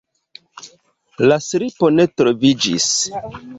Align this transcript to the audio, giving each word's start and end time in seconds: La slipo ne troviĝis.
La 1.27 1.37
slipo 1.49 1.91
ne 2.01 2.07
troviĝis. 2.23 2.91